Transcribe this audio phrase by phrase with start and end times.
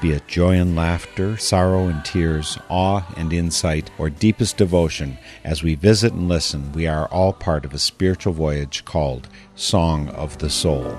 [0.00, 5.62] Be it joy and laughter, sorrow and tears, awe and insight, or deepest devotion, as
[5.62, 10.38] we visit and listen, we are all part of a spiritual voyage called Song of
[10.38, 10.96] the Soul.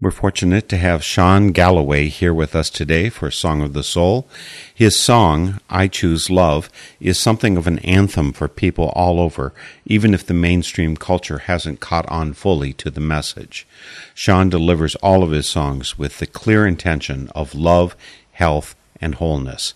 [0.00, 4.28] We're fortunate to have Shawn Gallaway here with us today for Song of the Soul.
[4.72, 9.52] His song, I Choose Love, is something of an anthem for people all over,
[9.86, 13.66] even if the mainstream culture hasn't caught on fully to the message.
[14.14, 17.96] Shawn delivers all of his songs with the clear intention of love,
[18.30, 19.74] health, and wholeness.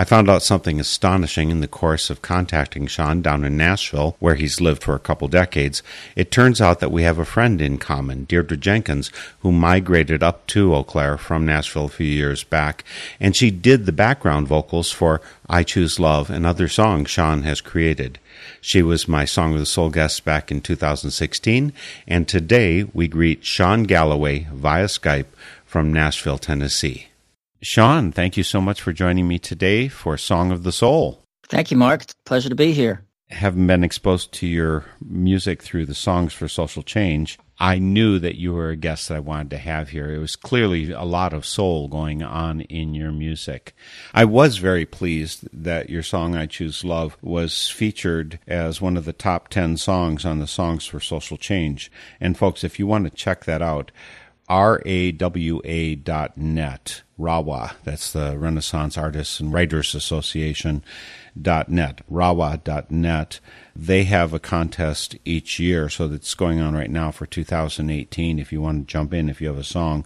[0.00, 4.34] I found out something astonishing in the course of contacting Shawn down in Nashville, where
[4.34, 5.82] he's lived for a couple decades.
[6.16, 10.46] It turns out that we have a friend in common, Deirdre Jenkins, who migrated up
[10.46, 12.82] to Eau Claire from Nashville a few years back,
[13.20, 17.60] and she did the background vocals for I Choose Love and other songs Shawn has
[17.60, 18.18] created.
[18.62, 21.74] She was my Song of the Soul guest back in 2016,
[22.08, 25.26] and today we greet Shawn Gallaway via Skype
[25.66, 27.09] from Nashville, Tennessee.
[27.62, 31.22] Shawn, thank you so much for joining me today for Song of the Soul.
[31.46, 32.02] Thank you, Mark.
[32.02, 33.04] It's a pleasure to be here.
[33.28, 38.36] Having been exposed to your music through the Songs for Social Change, I knew that
[38.36, 40.10] you were a guest that I wanted to have here.
[40.10, 43.74] It was clearly a lot of soul going on in your music.
[44.14, 49.04] I was very pleased that your song I Choose Love was featured as one of
[49.04, 51.92] the top 10 songs on the Songs for Social Change.
[52.20, 53.92] And folks, if you want to check that out,
[54.48, 57.74] rawa dot net rawa.
[57.84, 60.82] That's the renaissance artists and writers association
[61.40, 62.00] dot net.
[62.10, 63.40] Rawa dot net.
[63.76, 68.52] They have a contest each year so that's going on right now for 2018 if
[68.52, 70.04] you want to jump in if you have a song.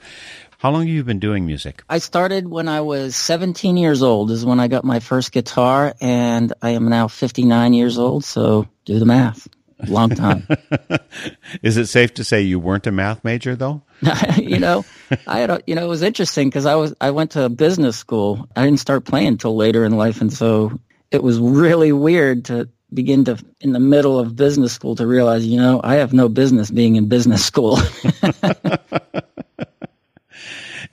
[0.59, 1.83] How long have you been doing music?
[1.91, 5.95] I started when I was 17 years old is when I got my first guitar
[6.01, 9.47] and I am now 59 years old, so do the math.
[9.87, 10.47] Long time.
[11.63, 13.83] is it safe to say you weren't a math major though
[14.37, 14.85] you know,
[15.27, 17.97] I had a, you know, it was interesting because I was, I went to business
[17.97, 18.49] school.
[18.57, 20.21] I didn't start playing until later in life.
[20.21, 20.79] And so
[21.11, 25.47] it was really weird to begin to, in the middle of business school, to realize,
[25.47, 27.79] you know, I have no business being in business school.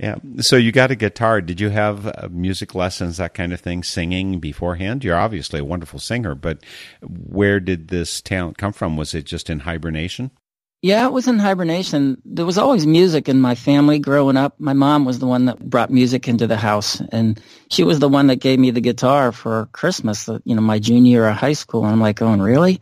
[0.01, 0.15] Yeah.
[0.39, 1.41] So you got a guitar.
[1.41, 5.03] Did you have uh, music lessons, that kind of thing, singing beforehand?
[5.03, 6.65] You're obviously a wonderful singer, but
[7.03, 8.97] where did this talent come from?
[8.97, 10.31] Was it just in hibernation?
[10.81, 12.19] Yeah, it was in hibernation.
[12.25, 14.59] There was always music in my family growing up.
[14.59, 18.09] My mom was the one that brought music into the house, and she was the
[18.09, 21.53] one that gave me the guitar for Christmas, you know, my junior year of high
[21.53, 21.83] school.
[21.83, 22.81] And I'm like, oh, really?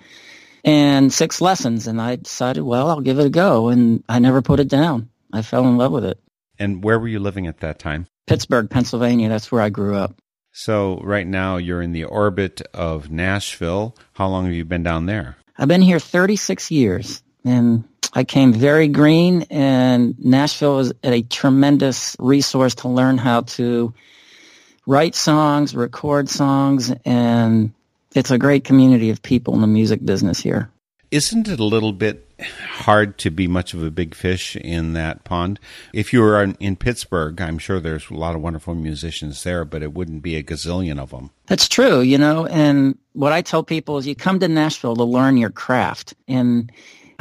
[0.64, 4.42] And six lessons, and I decided, well, I'll give it a go, and I never
[4.42, 5.10] put it down.
[5.34, 6.18] I fell in love with it.
[6.60, 8.08] And where were you living at that time?
[8.28, 9.30] Pittsburgh, Pennsylvania.
[9.30, 10.16] That's where I grew up.
[10.52, 13.96] So right now you're in the orbit of Nashville.
[14.14, 15.38] How long have you been down there?
[15.58, 17.84] I've been here 36 years and
[18.14, 23.94] I came very green and Nashville is a tremendous resource to learn how to
[24.88, 27.72] write songs, record songs, and
[28.16, 30.70] it's a great community of people in the music business here.
[31.12, 35.24] Isn't it a little bit hard to be much of a big fish in that
[35.24, 35.60] pond?
[35.94, 39.84] If you were in Pittsburgh, I'm sure there's a lot of wonderful musicians there, but
[39.84, 41.32] it wouldn't be a gazillion of them.
[41.48, 45.04] That's true, you know, and what I tell people is you come to Nashville to
[45.04, 46.14] learn your craft.
[46.28, 46.72] And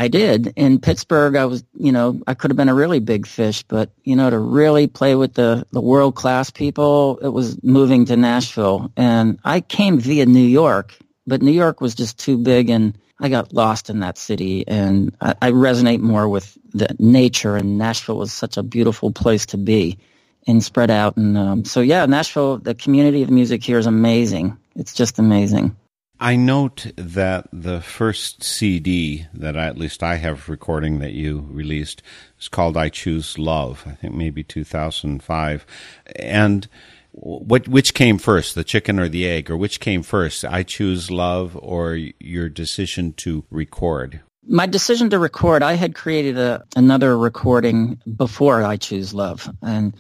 [0.01, 0.53] I did.
[0.55, 3.91] In Pittsburgh, I was, you know, I could have been a really big fish, but,
[4.05, 8.17] you know, to really play with the, the world class people, it was moving to
[8.17, 8.93] Nashville.
[8.97, 10.97] And I came via New York,
[11.27, 15.15] but New York was just too big and I got lost in that city and
[15.21, 19.57] I, I resonate more with the nature and Nashville was such a beautiful place to
[19.57, 19.99] be
[20.47, 21.17] and spread out.
[21.17, 24.57] And um, so, yeah, Nashville, the community of music here is amazing.
[24.77, 25.77] It's just amazing.
[26.21, 31.47] I note that the first CD that I, at least I have recording that you
[31.49, 32.03] released
[32.41, 35.65] is called "I Choose Love." I think maybe 2005.
[36.17, 36.69] And
[37.21, 40.45] what which came first, the chicken or the egg, or which came first?
[40.45, 44.21] "I Choose Love" or your decision to record?
[44.47, 49.95] My decision to record, I had created a, another recording before I Choose Love, and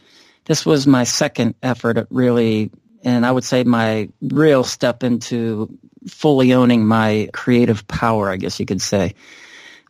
[0.46, 2.70] this was my second effort at really
[3.04, 5.68] and I would say my real step into
[6.08, 9.14] fully owning my creative power, I guess you could say.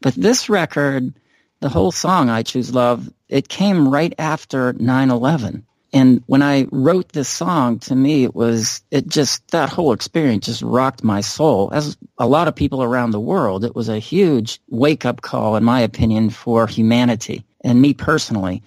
[0.03, 1.15] But this record,
[1.61, 5.63] the whole song, I Choose Love, it came right after 9-11.
[5.93, 10.47] And when I wrote this song, to me, it was, it just, that whole experience
[10.47, 11.71] just rocked my soul.
[11.73, 15.57] As a lot of people around the world, it was a huge wake up call,
[15.57, 18.63] in my opinion, for humanity and me personally.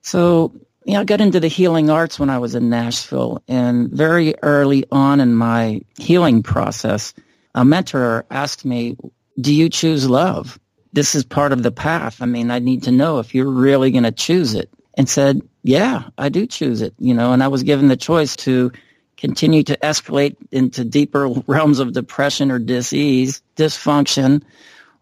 [0.00, 0.52] So,
[0.84, 4.34] you know, I got into the healing arts when I was in Nashville and very
[4.42, 7.14] early on in my healing process,
[7.54, 8.96] a mentor asked me,
[9.40, 10.58] do you choose love?
[10.92, 12.20] This is part of the path.
[12.20, 15.42] I mean, I need to know if you're really going to choose it and said,
[15.68, 18.72] yeah, I do choose it, you know, and I was given the choice to
[19.18, 24.44] continue to escalate into deeper realms of depression or disease, dysfunction,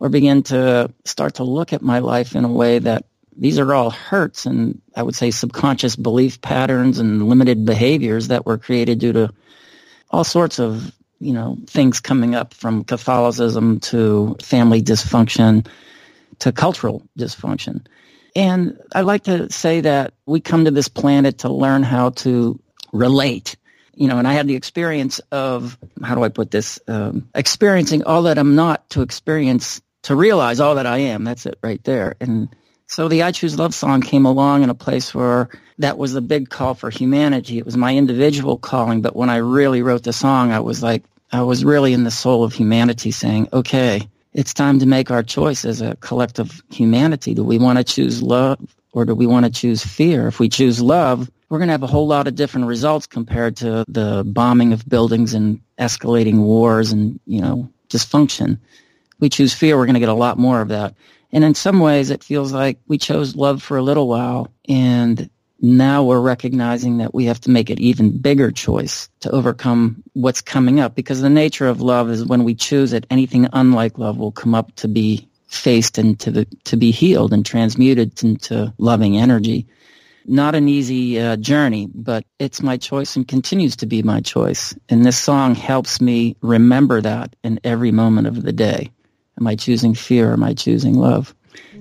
[0.00, 3.04] or begin to start to look at my life in a way that
[3.36, 8.44] these are all hurts and I would say subconscious belief patterns and limited behaviors that
[8.44, 9.32] were created due to
[10.10, 15.64] all sorts of, you know, things coming up from Catholicism to family dysfunction
[16.40, 17.86] to cultural dysfunction.
[18.36, 22.60] And I like to say that we come to this planet to learn how to
[22.92, 23.56] relate.
[23.94, 28.04] You know, and I had the experience of, how do I put this, um, experiencing
[28.04, 31.24] all that I'm not to experience, to realize all that I am.
[31.24, 32.14] That's it right there.
[32.20, 32.54] And
[32.86, 35.48] so the I Choose Love song came along in a place where
[35.78, 37.56] that was the big call for humanity.
[37.56, 41.04] It was my individual calling, but when I really wrote the song, I was like,
[41.32, 45.22] I was really in the soul of humanity saying, okay, it's time to make our
[45.22, 47.32] choice as a collective humanity.
[47.32, 48.58] Do we want to choose love
[48.92, 50.28] or do we want to choose fear?
[50.28, 53.56] If we choose love, we're going to have a whole lot of different results compared
[53.56, 58.58] to the bombing of buildings and escalating wars and, you know, dysfunction.
[59.14, 60.94] If we choose fear, we're going to get a lot more of that.
[61.32, 65.30] And in some ways, it feels like we chose love for a little while and
[65.60, 70.42] now we're recognizing that we have to make an even bigger choice to overcome what's
[70.42, 74.18] coming up because the nature of love is when we choose it, anything unlike love
[74.18, 78.72] will come up to be faced and to, the, to be healed and transmuted into
[78.78, 79.66] loving energy.
[80.26, 84.74] Not an easy uh, journey, but it's my choice and continues to be my choice.
[84.88, 88.90] And this song helps me remember that in every moment of the day.
[89.38, 90.32] Am I choosing fear?
[90.32, 91.34] Am I choosing love?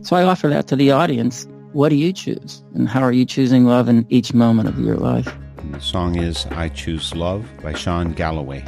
[0.04, 1.48] So I offer that to the audience.
[1.75, 2.63] What do you choose?
[2.74, 5.27] And how are you choosing love in each moment of your life?
[5.57, 8.63] And the song is I Choose Love by Shawn Gallaway.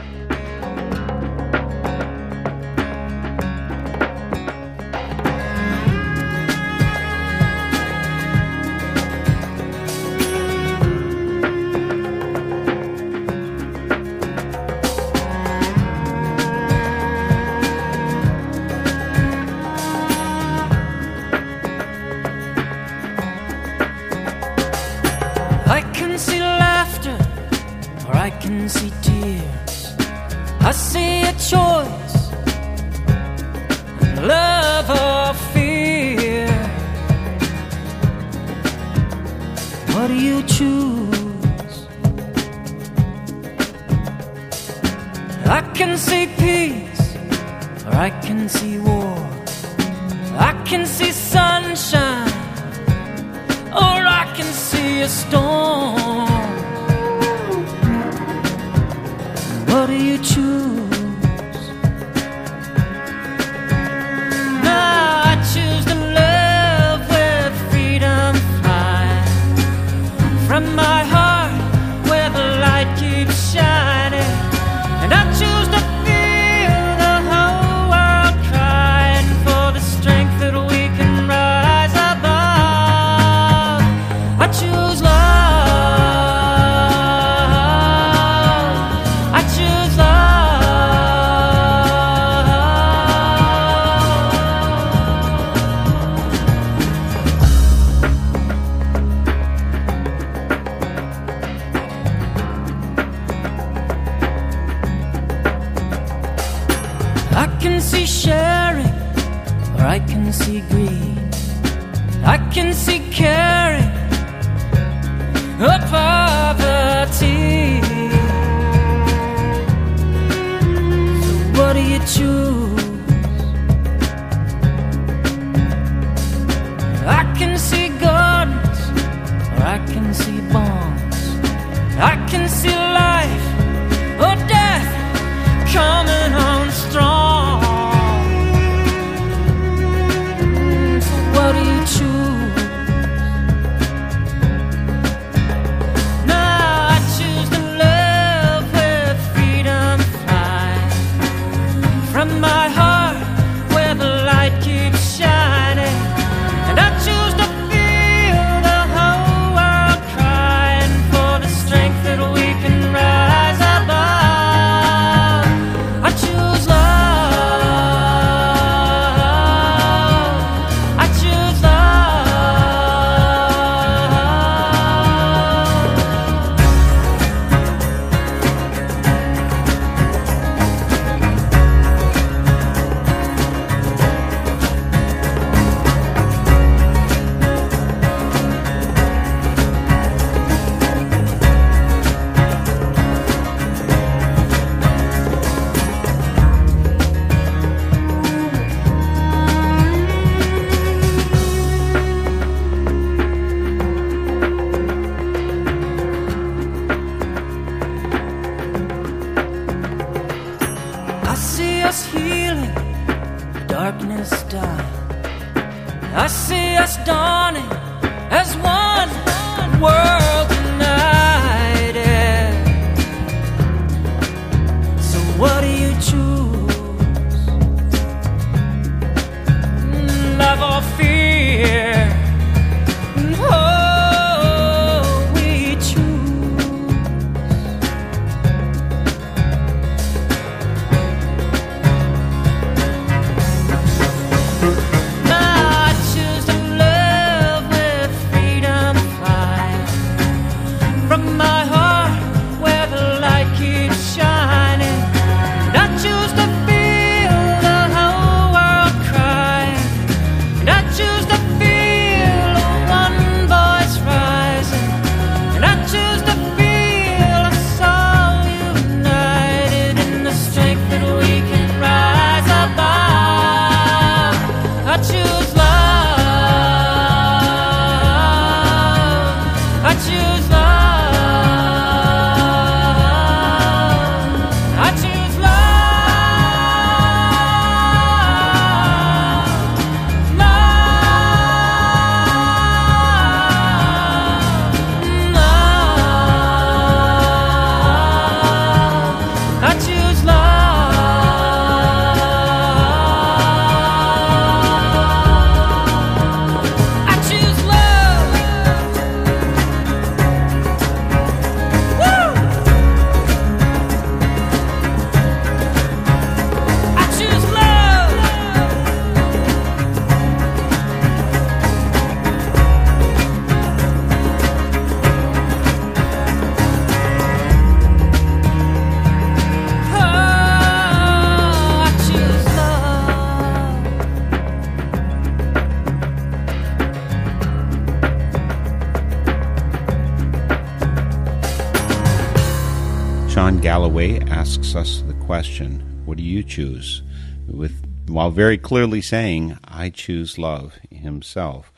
[344.78, 347.02] Us the question, what do you choose?
[347.48, 351.74] With while very clearly saying, I choose love himself.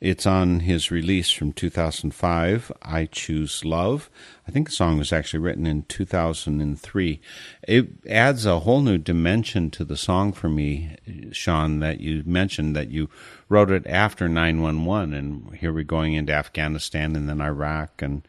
[0.00, 4.08] It's on his release from 2005, I Choose Love.
[4.48, 7.20] I think the song was actually written in 2003.
[7.68, 10.96] It adds a whole new dimension to the song for me,
[11.32, 13.10] Shawn, that you mentioned that you
[13.50, 18.22] wrote it after 911, and here we're going into Afghanistan and then Iraq, and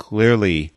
[0.00, 0.72] clearly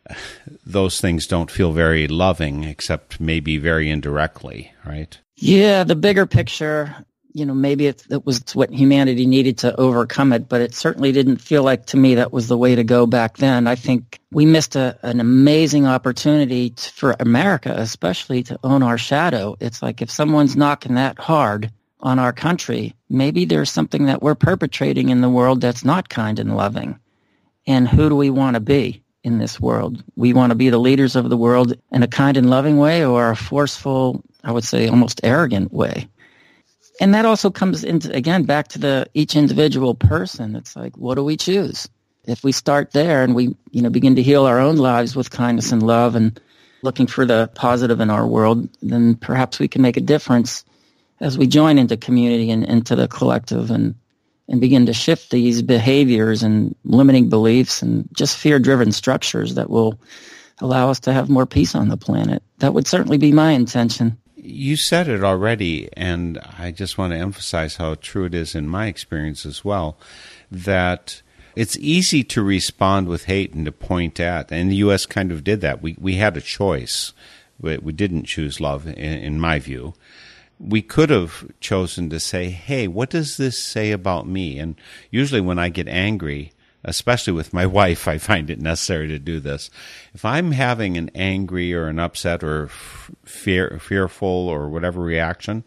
[0.66, 5.18] those things don't feel very loving, except maybe very indirectly, right?
[5.38, 6.94] Yeah, the bigger picture,
[7.32, 11.14] you know, maybe it, it was what humanity needed to overcome it, but it certainly
[11.14, 13.66] didn't feel like to me that was the way to go back then.
[13.66, 18.98] I think we missed a, an amazing opportunity t for America, especially to own our
[18.98, 19.56] shadow.
[19.62, 24.36] It's like if someone's knocking that hard on our country, maybe there's something that we're
[24.36, 27.00] perpetrating in the world that's not kind and loving.
[27.66, 29.03] And who do we want to be?
[29.24, 30.04] In this world.
[30.16, 33.06] We want to be the leaders of the world in a kind and loving way
[33.06, 36.08] or a forceful, I would say almost arrogant way.
[37.00, 40.56] And that also comes into, again, back to the each individual person.
[40.56, 41.90] It's like, what do we choose?
[42.26, 45.32] If we start there and we, you know, begin to heal our own lives with
[45.32, 46.40] kindness and love and
[46.84, 50.64] looking for the positive in our world, then perhaps we can make a difference
[51.20, 53.96] as we join into community and into the collective and
[54.48, 59.70] and begin to shift these behaviors and limiting beliefs and just fear driven structures that
[59.70, 60.00] will
[60.60, 62.44] allow us to have more peace on the planet.
[62.60, 64.18] That would certainly be my intention.
[64.36, 68.68] You said it already, and I just want to emphasize how true it is in
[68.68, 69.98] my experience as well
[70.52, 71.22] that
[71.56, 75.06] it's easy to respond with hate and to point at, and the U.S.
[75.06, 75.82] kind of did that.
[75.82, 77.14] We, we had a choice.
[77.60, 79.94] We, we didn't choose love, in, in my view
[80.64, 84.60] we could have chosen to say, hey, what does this say about me?
[84.60, 84.76] And
[85.12, 86.54] usually when I get angry,
[86.84, 89.70] especially with my wife, I find it necessary to do this.
[90.14, 92.70] If I'm having an angry or an upset or
[93.26, 95.64] fear, fearful or whatever reaction,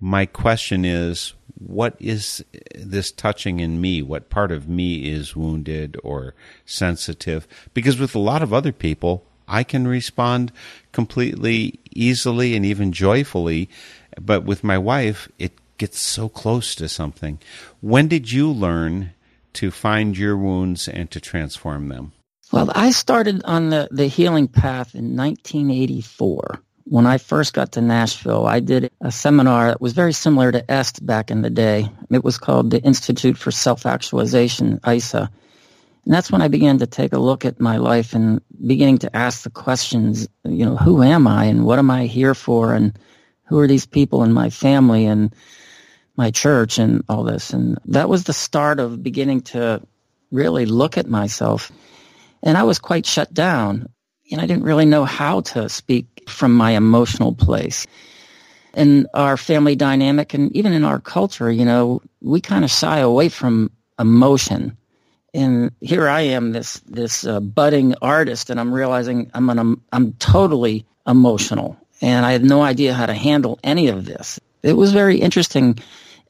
[0.00, 2.44] my question is, what is
[2.74, 4.02] this touching in me?
[4.02, 6.34] What part of me is wounded or
[6.64, 7.46] sensitive?
[7.72, 10.52] Because with a lot of other people, I can respond
[10.92, 13.68] completely easily and even joyfully,
[14.20, 17.38] but with my wife, it gets so close to something.
[17.80, 19.12] When did you learn
[19.54, 22.12] to find your wounds and to transform them?
[22.52, 26.60] Well, I started on the, the healing path in 1984.
[26.84, 30.70] When I first got to Nashville, I did a seminar that was very similar to
[30.70, 31.88] EST back in the day.
[32.10, 35.30] It was called the Institute for Self Actualization, ISA.
[36.04, 39.16] And that's when I began to take a look at my life and beginning to
[39.16, 42.98] ask the questions, you know, who am I and what am I here for and
[43.44, 45.34] who are these people in my family and
[46.16, 47.52] my church and all this.
[47.52, 49.80] And that was the start of beginning to
[50.32, 51.70] really look at myself.
[52.42, 53.88] And I was quite shut down
[54.30, 57.86] and I didn't really know how to speak from my emotional place.
[58.74, 62.98] In our family dynamic and even in our culture, you know, we kind of shy
[62.98, 64.78] away from emotion.
[65.34, 70.12] And here I am, this this uh, budding artist, and I'm realizing I'm an, I'm
[70.14, 74.38] totally emotional, and I had no idea how to handle any of this.
[74.62, 75.78] It was very interesting,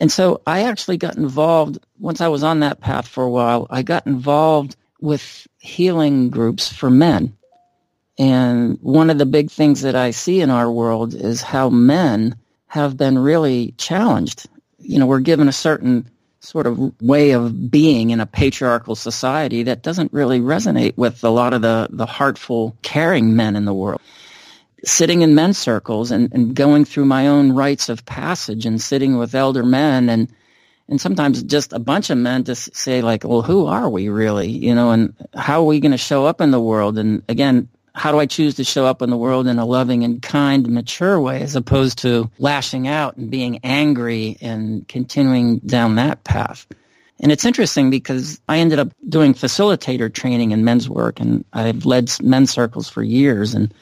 [0.00, 3.66] and so I actually got involved once I was on that path for a while.
[3.71, 7.37] I got involved with healing groups for men,
[8.21, 12.37] and one of the big things that I see in our world is how men
[12.68, 14.49] have been really challenged.
[14.78, 16.09] You know, we're given a certain
[16.42, 21.30] sort of way of being in a patriarchal society that doesn't really resonate with a
[21.30, 24.00] lot of the, the heartful, caring men in the world.
[24.84, 29.16] Sitting in men's circles and, and going through my own rites of passage and sitting
[29.16, 30.28] with elder men and
[30.88, 34.50] and sometimes just a bunch of men to say like, well, who are we really?
[34.50, 36.99] You know, and how are we going to show up in the world?
[36.99, 40.04] And again, how do I choose to show up in the world in a loving
[40.04, 45.96] and kind, mature way as opposed to lashing out and being angry and continuing down
[45.96, 46.66] that path?
[47.20, 51.87] And it's interesting because I ended up doing facilitator training in men's work and I've
[51.87, 53.72] led men's circles for years and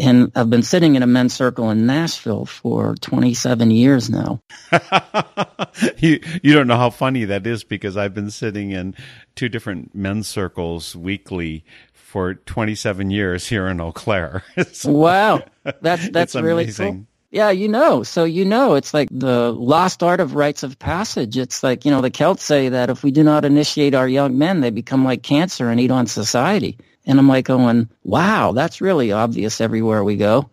[0.00, 4.40] and I've been sitting in a men's circle in Nashville for 27 years now.
[5.98, 8.94] you you don't know how funny that is because I've been sitting in
[9.34, 11.64] two different men's circles weekly
[12.08, 14.42] for 27 years here in Eau Claire.
[14.72, 15.42] So Wow.
[15.82, 16.94] That's that's really amazing.
[16.94, 17.06] cool.
[17.30, 18.02] Yeah, you know.
[18.02, 21.36] So you know it's like the lost art of rites of passage.
[21.36, 24.38] It's like, you know, the Celts say that if we do not initiate our young
[24.38, 26.78] men, they become like cancer and eat on society.
[27.04, 30.48] And I'm like going, wow, that's really obvious everywhere we go.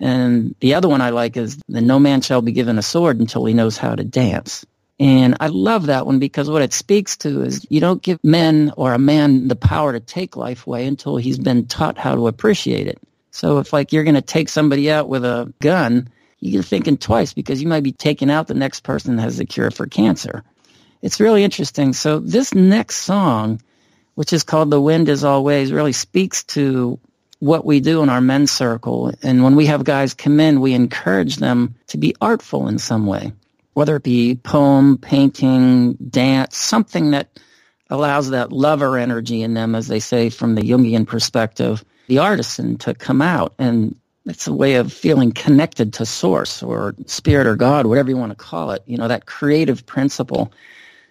[0.00, 3.20] And the other one I like is the no man shall be given a sword
[3.20, 4.66] until he knows how to dance.
[4.98, 8.72] And I love that one because what it speaks to is you don't give men
[8.76, 12.28] or a man the power to take life away until he's been taught how to
[12.28, 12.98] appreciate it.
[13.30, 16.08] So if like you're going to take somebody out with a gun,
[16.40, 19.44] you're thinking twice because you might be taking out the next person that has the
[19.44, 20.42] cure for cancer.
[21.02, 21.92] It's really interesting.
[21.92, 23.60] So this next song,
[24.14, 26.98] which is called The Wind is Always, really speaks to
[27.38, 29.12] what we do in our men's circle.
[29.22, 33.06] And when we have guys come in, we encourage them to be artful in some
[33.06, 33.32] way,
[33.76, 37.38] whether it be poem, painting, dance, something that
[37.90, 42.78] allows that lover energy in them, as they say from the Jungian perspective, the artisan
[42.78, 43.52] to come out.
[43.58, 48.16] And it's a way of feeling connected to source or spirit or God, whatever you
[48.16, 50.54] want to call it, you know, that creative principle.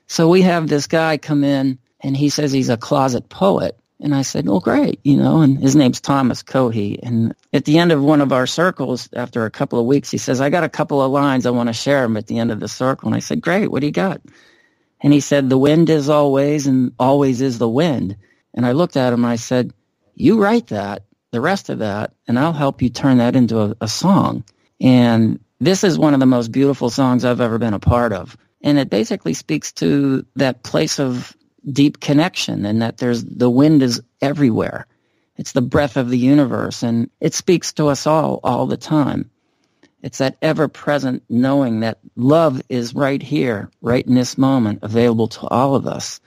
[0.08, 3.78] So we have this guy come in and he says he's a closet poet.
[4.00, 7.00] And I said, well, great, you know, and his name's Thomas Cohey.
[7.02, 10.18] And at the end of one of our circles, after a couple of weeks, he
[10.18, 11.46] says, I got a couple of lines.
[11.46, 13.08] I want to share them at the end of the circle.
[13.08, 14.22] And I said, great, what do you got?
[15.02, 18.18] And he said, the wind is always and always is the wind.
[18.54, 19.74] And I looked at him and I said,
[20.14, 23.76] you write that, the rest of that, and I'll help you turn that into a,
[23.82, 24.44] a song.
[24.82, 28.36] And this is one of the most beautiful songs I've ever been a part of.
[28.62, 31.36] And it basically speaks to that place of
[31.70, 34.88] deep connection and that there's the wind is everywhere.
[35.38, 39.30] It's the breath of the universe and it speaks to us all all the time.
[40.02, 45.28] It's that ever present knowing that love is right here, right in this moment, available
[45.30, 46.20] to all of us.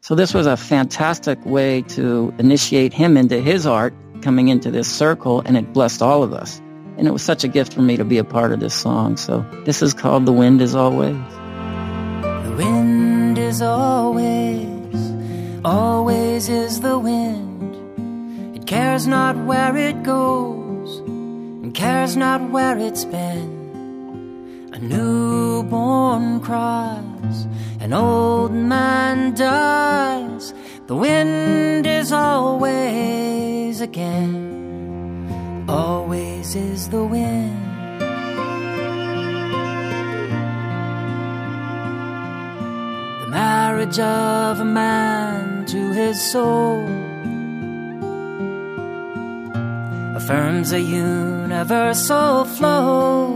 [0.00, 4.90] So this was a fantastic way to initiate him into his art coming into this
[4.90, 6.58] circle and it blessed all of us.
[6.96, 9.18] And it was such a gift for me to be a part of this song.
[9.18, 11.16] So this is called The Wind is Always.
[12.22, 14.66] The wind is always,
[15.64, 18.56] always is the wind.
[18.56, 24.70] It cares not where it goes, and cares not where it's been.
[24.72, 27.46] A newborn cries,
[27.80, 30.54] an old man dies.
[30.86, 37.69] The wind is always again, always is the wind.
[43.30, 46.84] Marriage of a man to his soul
[50.16, 53.28] affirms a universal flow,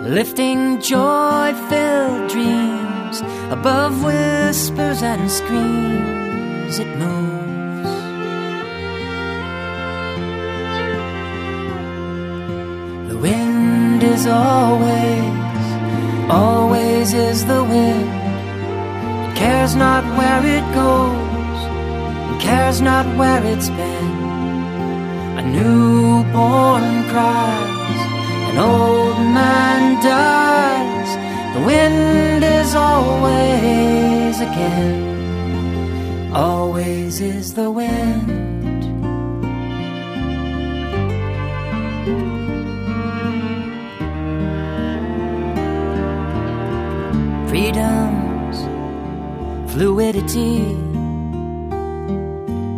[0.00, 6.78] lifting joy filled dreams above whispers and screams.
[6.78, 7.94] It moves.
[13.10, 15.66] The wind is always,
[16.30, 18.15] always is the wind.
[19.66, 21.60] Cares not where it goes,
[22.28, 24.12] and cares not where it's been.
[25.38, 28.00] A newborn cries,
[28.50, 31.10] an old man dies.
[31.56, 38.30] The wind is always again, always is the wind.
[47.48, 48.15] Freedom's
[49.76, 50.64] fluidity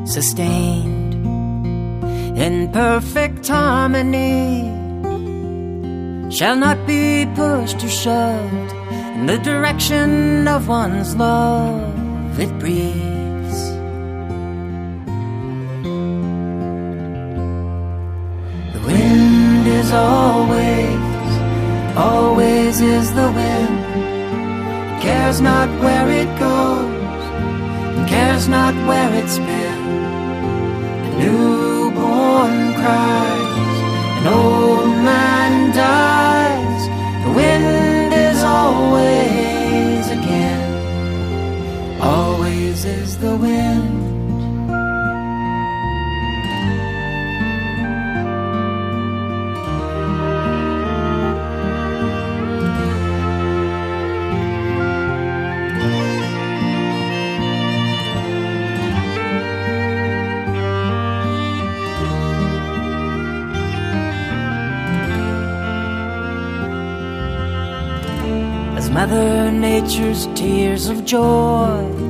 [0.05, 1.15] sustained
[2.37, 4.67] in perfect harmony
[6.29, 8.73] shall not be pushed or shoved
[9.15, 12.41] in the direction of one's love.
[12.41, 13.61] It breathes.
[18.75, 21.31] The wind is always
[21.97, 23.79] always is the wind.
[24.91, 26.58] It cares not where it goes
[28.38, 29.83] cares not where it's been.
[31.07, 33.28] A newborn cries,
[68.92, 72.09] Mother Nature's tears of joy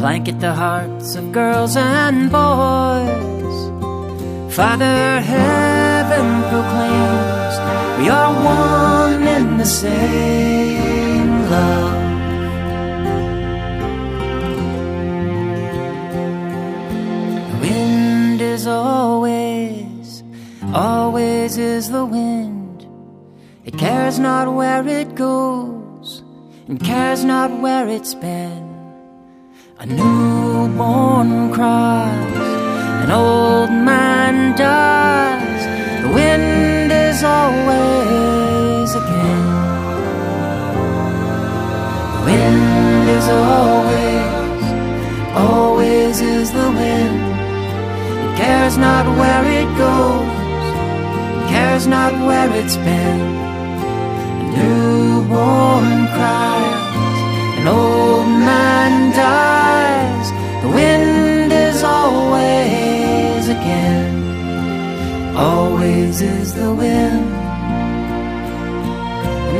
[0.00, 3.56] blanket the hearts of girls and boys.
[4.56, 7.54] Father Heaven proclaims
[7.98, 12.00] we are one in the same love.
[17.50, 20.24] The wind is always,
[20.72, 22.49] always is the wind.
[23.80, 26.22] Cares not where it goes,
[26.68, 28.68] and cares not where it's been.
[29.78, 32.36] A newborn cries,
[33.04, 35.62] an old man dies.
[36.02, 39.48] The wind is always again.
[42.12, 44.62] The wind is always,
[45.34, 47.20] always is the wind.
[48.26, 50.36] It cares not where it goes,
[51.40, 53.39] it cares not where it's been.
[54.56, 57.18] Newborn cries,
[57.58, 60.26] an old man dies.
[60.62, 64.14] The wind is always again,
[65.36, 67.30] always is the wind.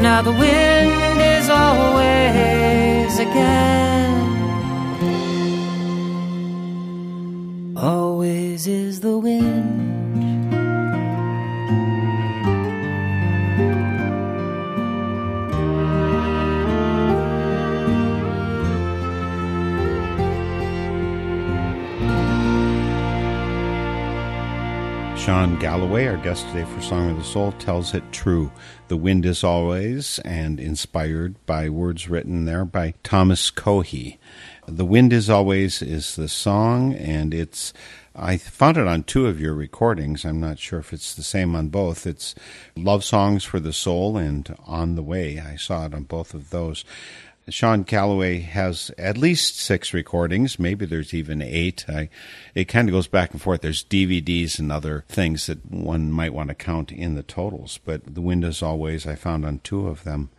[0.03, 4.20] Now the wind is always again,
[25.31, 28.51] Shawn Gallaway, our guest today for Song of the Soul, tells it true.
[28.89, 34.19] The wind is always, and inspired by words written there by Thomas Cohey.
[34.67, 37.73] The wind is always is the song, and it's.
[38.13, 40.25] I found it on two of your recordings.
[40.25, 42.09] I'm not sure if it's the same on both.
[42.09, 42.35] It's
[42.75, 45.39] Love Songs for the Soul and On the Way.
[45.39, 46.85] I saw it on both of those.
[47.51, 50.59] Shawn Gallaway has at least six recordings.
[50.59, 51.85] Maybe there's even eight.
[51.89, 52.09] I,
[52.55, 53.61] it kind of goes back and forth.
[53.61, 57.79] There's DVDs and other things that one might want to count in the totals.
[57.85, 60.31] But The Wind Always, I found on two of them.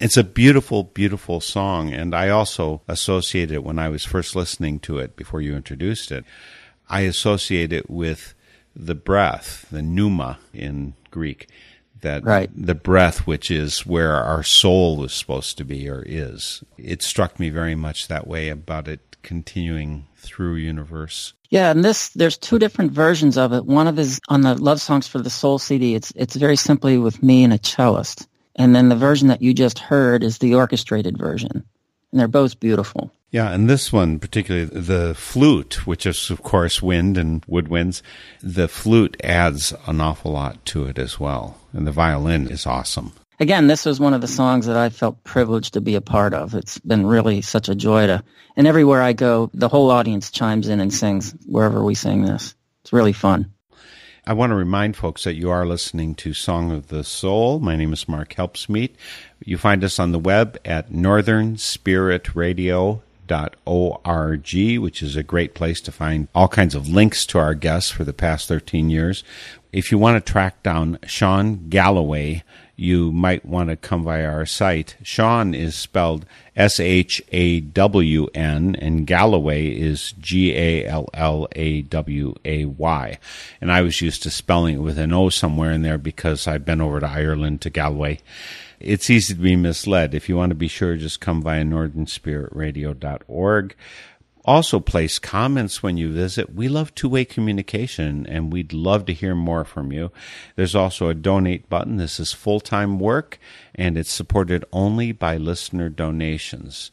[0.00, 1.92] It's a beautiful, beautiful song.
[1.92, 6.12] And I also associate it when I was first listening to it before you introduced
[6.12, 6.24] it.
[6.88, 8.34] I associate it with
[8.74, 11.48] the breath, the pneuma in Greek
[12.02, 12.50] that Right.
[12.54, 16.62] the breath, which is where our soul is supposed to be or is.
[16.76, 21.32] It struck me very much that way about it continuing through universe.
[21.50, 23.64] Yeah, and this there's two different versions of it.
[23.64, 25.94] One of is on the Love Songs for the Soul CD.
[25.94, 29.54] It's it's very simply with me and a cellist, and then the version that you
[29.54, 33.12] just heard is the orchestrated version, and they're both beautiful.
[33.30, 38.00] Yeah, and this one, particularly the flute, which is of course wind and woodwinds,
[38.40, 41.58] the flute adds an awful lot to it as well.
[41.72, 43.12] And the violin is awesome.
[43.40, 46.34] Again, this was one of the songs that I felt privileged to be a part
[46.34, 46.54] of.
[46.54, 48.24] It's been really such a joy to,
[48.56, 52.54] and everywhere I go, the whole audience chimes in and sings wherever we sing this.
[52.82, 53.52] It's really fun.
[54.26, 57.60] I want to remind folks that you are listening to Song of the Soul.
[57.60, 58.94] My name is Mark Helpsmeet.
[59.44, 60.90] You find us on the web at
[63.28, 64.82] northernspiritradio.com.
[64.82, 68.04] which is a great place to find all kinds of links to our guests for
[68.04, 69.22] the past 13 years.
[69.72, 72.42] If you want to track down Shawn Gallaway,
[72.74, 74.96] you might want to come by our site.
[75.02, 76.24] Shawn is spelled
[76.56, 82.64] S H A W N, and Gallaway is G A L L A W A
[82.66, 83.18] Y.
[83.60, 86.64] And I was used to spelling it with an O somewhere in there because I've
[86.64, 88.20] been over to Ireland to Galway.
[88.80, 90.14] It's easy to be misled.
[90.14, 93.74] If you want to be sure, just come via northernspiritradio.org.
[94.44, 96.54] Also, place comments when you visit.
[96.54, 100.10] We love two way communication and we'd love to hear more from you.
[100.56, 101.98] There's also a donate button.
[101.98, 103.38] This is full time work
[103.74, 106.90] and it's supported only by listener donations.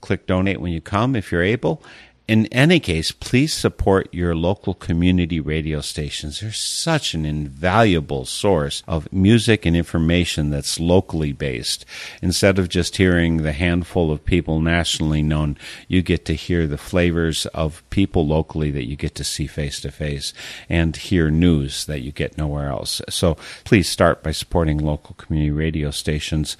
[0.00, 1.80] Click donate when you come if you're able.
[2.28, 6.40] In any case, please support your local community radio stations.
[6.40, 11.84] They're such an invaluable source of music and information that's locally based.
[12.20, 16.76] Instead of just hearing the handful of people nationally known, you get to hear the
[16.76, 20.34] flavors of people locally that you get to see face to face
[20.68, 23.00] and hear news that you get nowhere else.
[23.08, 26.56] So please start by supporting local community radio stations.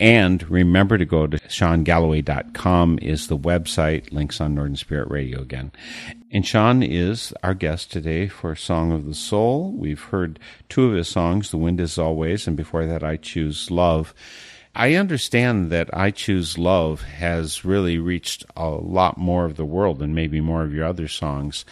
[0.00, 5.72] And remember to go to ShawnGallaway.com is the website, links on Northern Spirit Radio again.
[6.30, 9.72] And Shawn is our guest today for Song of the Soul.
[9.72, 13.72] We've heard two of his songs, The Wind Is Always, and before that, I Choose
[13.72, 14.14] Love.
[14.72, 19.98] I understand that I Choose Love has really reached a lot more of the world
[19.98, 21.64] than maybe more of your other songs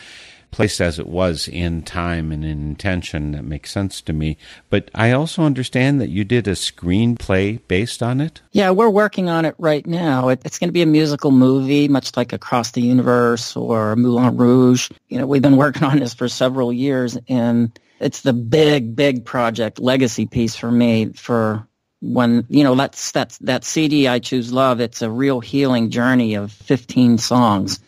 [0.56, 3.32] placed as it was in time and in intention.
[3.32, 4.38] That makes sense to me.
[4.70, 8.40] But I also understand that you did a screenplay based on it.
[8.52, 10.30] Yeah, we're working on it right now.
[10.30, 14.38] It, it's going to be a musical movie, much like Across the Universe or Moulin
[14.38, 14.90] Rouge.
[15.08, 19.26] You know, we've been working on this for several years, and it's the big, big
[19.26, 21.68] project, legacy piece for me for
[22.00, 24.80] when you know that's that's that CD I choose love.
[24.80, 27.78] It's a real healing journey of 15 songs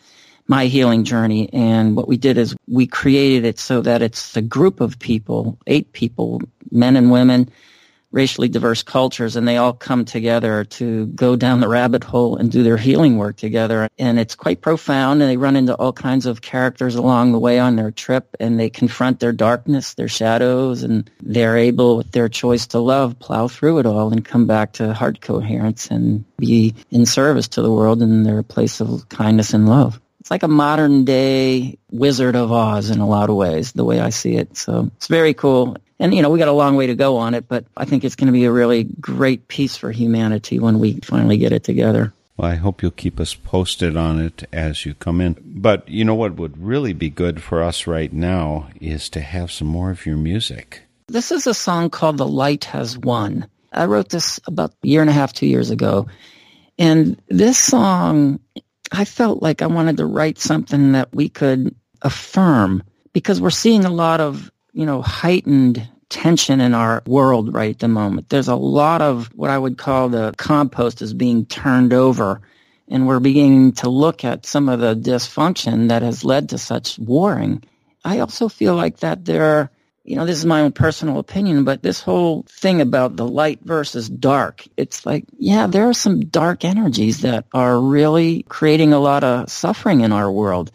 [0.49, 1.47] my healing journey.
[1.53, 5.57] And what we did is we created it so that it's a group of people,
[5.67, 7.49] eight people, men and women,
[8.11, 12.51] racially diverse cultures, and they all come together to go down the rabbit hole and
[12.51, 13.87] do their healing work together.
[13.99, 17.59] And it's quite profound, and they run into all kinds of characters along the way
[17.59, 22.29] on their trip, and they confront their darkness, their shadows, and they're able, with their
[22.29, 26.73] choice to love, plow through it all and come back to heart coherence and be
[26.89, 30.47] in service to the world in their place of kindness and love it's like a
[30.47, 34.55] modern day Wizard of Oz in a lot of ways, the way I see it.
[34.55, 35.75] So it's very cool.
[35.97, 38.03] And, you know, we got a long way to go on it, but I think
[38.03, 41.63] it's going to be a really great piece for humanity when we finally get it
[41.63, 42.13] together.
[42.37, 45.35] Well, I hope you'll keep us posted on it as you come in.
[45.43, 49.51] But you know what would really be good for us right now is to have
[49.51, 50.83] some more of your music.
[51.07, 53.47] This is a song called The Light Has Won.
[53.73, 56.05] I wrote this about a year and a half, two years ago.
[56.77, 58.41] And this song
[58.91, 63.85] I felt like I wanted to write something that we could affirm because we're seeing
[63.85, 68.29] a lot of, you know, heightened tension in our world right at the moment.
[68.29, 72.41] There's a lot of what I would call the compost is being turned over
[72.87, 76.97] and we're beginning to look at some of the dysfunction that has led to such
[76.97, 77.63] warring.
[78.03, 79.69] I also feel like that there
[80.03, 83.59] you know, this is my own personal opinion, but this whole thing about the light
[83.63, 88.99] versus dark, it's like, yeah, there are some dark energies that are really creating a
[88.99, 90.71] lot of suffering in our world.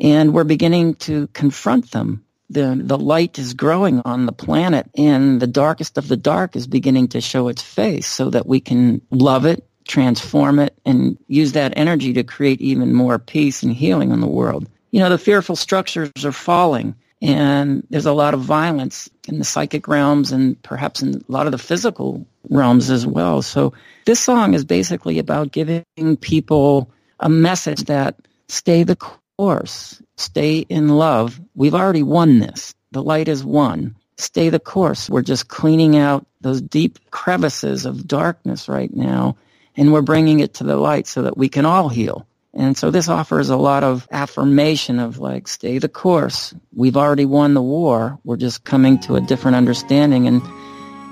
[0.00, 2.24] And we're beginning to confront them.
[2.48, 6.66] The, the light is growing on the planet and the darkest of the dark is
[6.66, 11.52] beginning to show its face so that we can love it, transform it, and use
[11.52, 14.68] that energy to create even more peace and healing in the world.
[14.90, 19.44] You know, the fearful structures are falling and there's a lot of violence in the
[19.44, 23.42] psychic realms and perhaps in a lot of the physical realms as well.
[23.42, 23.74] So
[24.06, 25.84] this song is basically about giving
[26.20, 28.16] people a message that
[28.48, 31.40] stay the course, stay in love.
[31.54, 32.74] We've already won this.
[32.92, 33.96] The light is won.
[34.16, 35.08] Stay the course.
[35.08, 39.36] We're just cleaning out those deep crevices of darkness right now,
[39.76, 42.26] and we're bringing it to the light so that we can all heal.
[42.52, 46.54] And so this offers a lot of affirmation of like, stay the course.
[46.74, 48.18] We've already won the war.
[48.24, 50.42] We're just coming to a different understanding and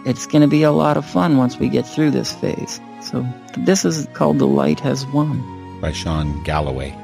[0.05, 2.81] it's going to be a lot of fun once we get through this phase.
[3.03, 3.27] So
[3.59, 5.81] this is called The Light Has Won.
[5.81, 6.95] By Shawn Gallaway.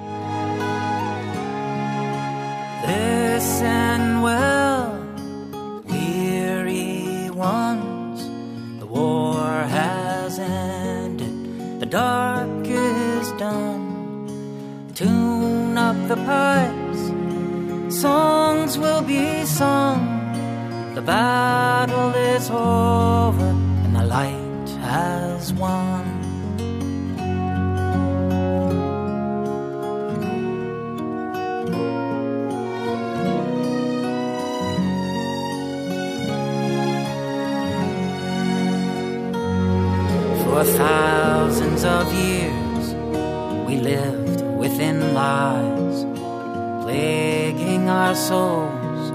[2.87, 4.99] Listen well,
[5.85, 8.81] weary ones.
[8.81, 11.81] The war has ended.
[11.81, 13.84] The dark is done.
[14.95, 20.07] Tune up the pipes, songs will be sung.
[20.95, 26.05] The battle is over and the light has won.
[40.45, 42.95] For thousands of years,
[43.67, 44.24] we live
[47.89, 49.11] our souls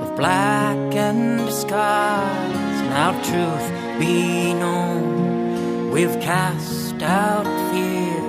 [0.00, 2.78] with blackened skies.
[2.90, 3.66] Now truth
[3.98, 8.22] be known, we've cast out fear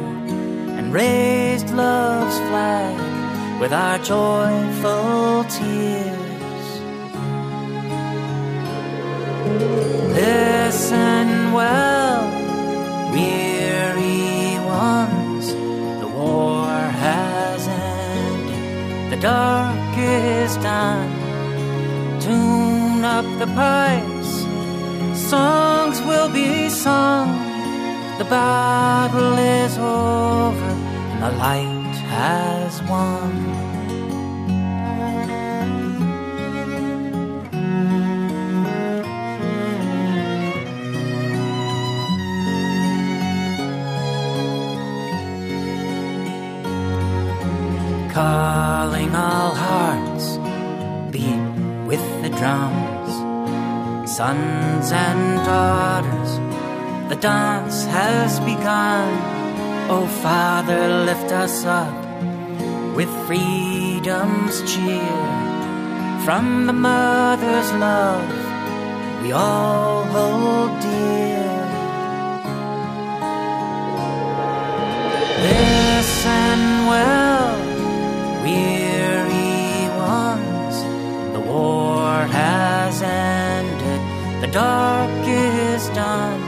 [0.78, 6.24] and raised love's flag with our joyful tears.
[10.14, 12.22] Listen well,
[13.12, 13.53] weary
[19.24, 21.10] ended, the dark is done.
[22.20, 27.30] Tune up the pipes, songs will be sung.
[28.18, 30.72] The battle is over,
[31.12, 33.53] and the light has won.
[48.14, 50.38] Calling all hearts,
[51.12, 51.46] beat
[51.90, 53.12] with the drums.
[54.18, 56.32] Sons and daughters,
[57.10, 59.10] the dance has begun.
[59.90, 61.98] Oh, Father, lift us up
[62.96, 65.24] with freedom's cheer.
[66.24, 68.30] From the mother's love,
[69.24, 71.24] we all hold dear.
[75.50, 76.60] Listen
[76.92, 77.43] well,
[78.54, 80.76] weary ones.
[81.36, 84.02] The war has ended,
[84.42, 86.42] the dark is done.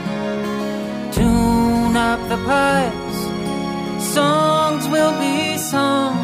[1.12, 3.18] Tune up the pipes,
[4.14, 6.16] songs will be sung.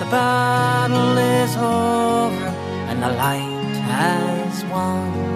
[0.00, 2.48] The battle is over,
[2.90, 5.29] and the light has won.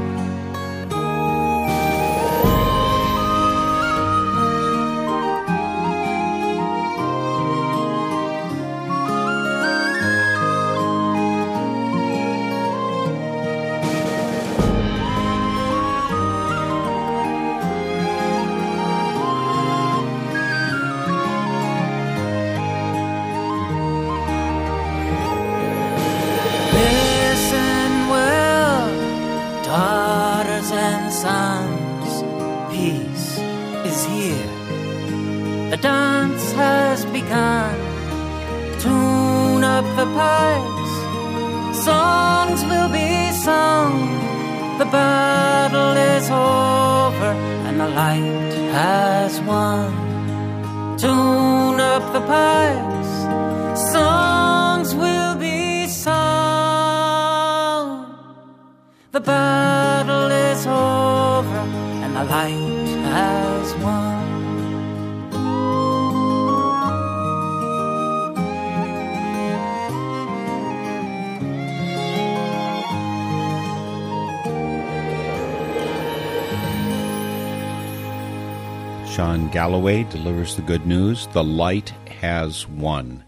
[79.55, 81.29] Gallaway delivers the good news.
[81.29, 83.23] The light has won.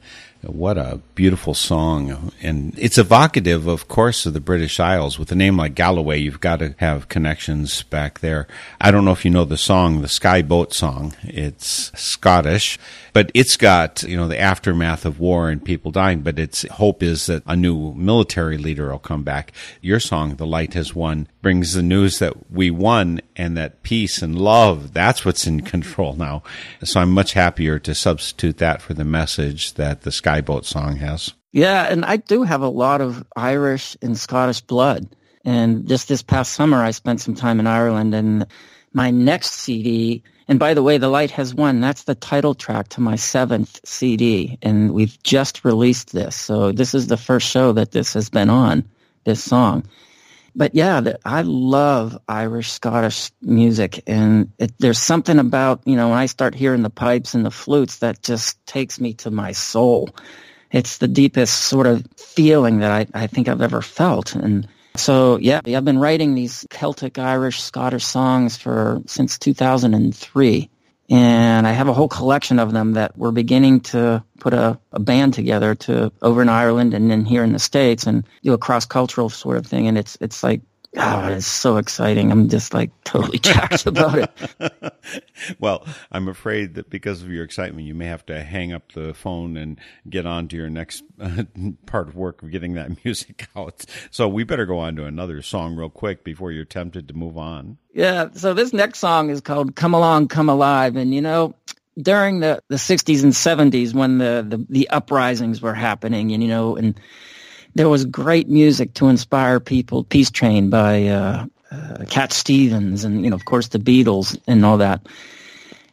[0.46, 2.32] What a beautiful song.
[2.40, 5.18] And it's evocative, of course, of the British Isles.
[5.18, 8.46] With a name like Gallaway, you've got to have connections back there.
[8.80, 11.14] I don't know if you know the song, the Skye Boat song.
[11.22, 12.78] It's Scottish,
[13.12, 17.02] but it's got, you know, the aftermath of war and people dying, but its hope
[17.02, 19.52] is that a new military leader will come back.
[19.80, 24.22] Your song, The Light Has Won, brings the news that we won and that peace
[24.22, 26.42] and love, that's what's in control now.
[26.82, 30.96] So I'm much happier to substitute that for the message that the Skye Boat song
[30.96, 31.32] has.
[31.52, 35.08] Yeah, and I do have a lot of Irish and Scottish blood.
[35.46, 38.46] And just this past summer, I spent some time in Ireland, and
[38.92, 40.22] my next CD.
[40.46, 41.80] And by the way, The Light Has Won.
[41.80, 46.36] That's the title track to my seventh CD, and we've just released this.
[46.36, 48.84] So this is the first show that this has been on.
[49.24, 49.84] This song.
[50.56, 56.08] But yeah, the, I love Irish Scottish music, and it, there's something about you know
[56.08, 59.52] when I start hearing the pipes and the flutes that just takes me to my
[59.52, 60.08] soul.
[60.72, 65.36] It's the deepest sort of feeling that I, I think I've ever felt, and so
[65.36, 70.70] yeah, I've been writing these Celtic, Irish, Scottish songs for since 2003,
[71.08, 74.98] and I have a whole collection of them that we're beginning to put a, a
[74.98, 78.58] band together to over in Ireland and then here in the states and do a
[78.58, 79.86] cross cultural sort of thing.
[79.86, 80.62] And it's it's like
[80.96, 82.32] God, it's so exciting.
[82.32, 84.94] I'm just like totally jacked about it.
[85.58, 89.12] well, I'm afraid that because of your excitement, you may have to hang up the
[89.12, 89.78] phone and
[90.08, 91.44] get on to your next uh,
[91.86, 93.84] part of work of getting that music out.
[94.10, 97.36] So we better go on to another song real quick before you're tempted to move
[97.36, 97.76] on.
[97.92, 98.28] Yeah.
[98.32, 101.54] So this next song is called "Come Along, Come Alive," and you know,
[102.00, 106.48] during the the 60s and 70s when the the, the uprisings were happening, and you
[106.48, 106.98] know, and
[107.76, 110.02] there was great music to inspire people.
[110.02, 114.64] Peace Train by uh, uh, Cat Stevens, and you know, of course, the Beatles and
[114.64, 115.06] all that.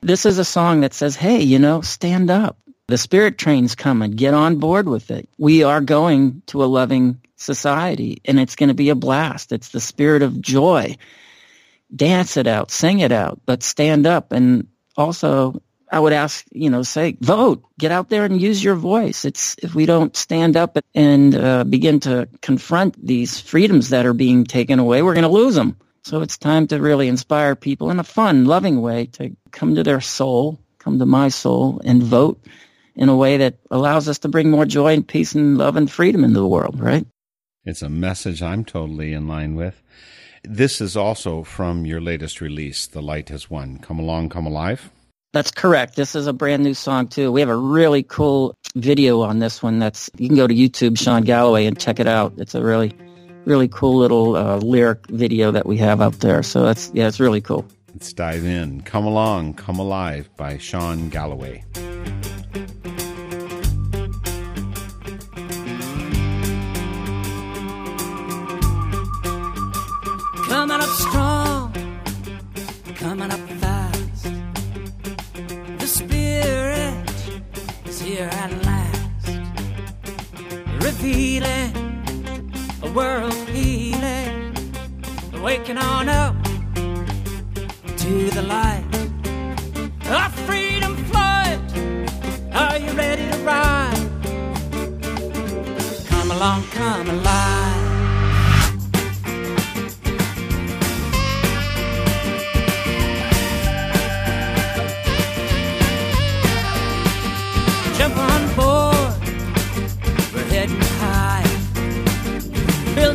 [0.01, 2.57] This is a song that says, "Hey, you know, stand up.
[2.87, 4.11] The Spirit Train's coming.
[4.11, 5.27] Get on board with it.
[5.37, 9.51] We are going to a loving society, and it's going to be a blast.
[9.51, 10.95] It's the spirit of joy.
[11.93, 14.31] Dance it out, sing it out, but stand up.
[14.31, 15.61] And also,
[15.93, 19.25] I would ask, you know, say, vote, get out there and use your voice.
[19.25, 24.13] It's if we don't stand up and uh, begin to confront these freedoms that are
[24.13, 25.77] being taken away, we're going to lose them.
[26.03, 29.83] So it's time to really inspire people in a fun, loving way to come to
[29.83, 32.43] their soul, come to my soul, and vote
[32.95, 35.91] in a way that allows us to bring more joy and peace and love and
[35.91, 37.05] freedom into the world, right?
[37.65, 39.79] It's a message I'm totally in line with.
[40.43, 43.77] This is also from your latest release, The Light Has Won.
[43.77, 44.89] Come Along, Come Alive.
[45.33, 45.95] That's correct.
[45.95, 47.31] This is a brand new song too.
[47.31, 49.79] We have a really cool video on this one.
[49.79, 52.33] That's you can go to YouTube, Shawn Gallaway, and check it out.
[52.37, 52.93] It's a really,
[53.45, 56.43] really cool little uh, lyric video that we have out there.
[56.43, 57.65] So that's yeah, it's really cool.
[57.93, 58.81] Let's dive in.
[58.81, 61.63] Come Along, Come Alive by Shawn Gallaway.
[82.93, 84.53] World healing,
[85.41, 86.35] waking on up
[87.97, 88.85] to the light.
[90.05, 91.59] A freedom flight,
[92.53, 94.09] are you ready to ride?
[96.07, 97.82] Come along, come alive.